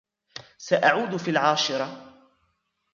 سأعود 0.57 1.15
في 1.17 1.29
العاشرة. 1.31 2.11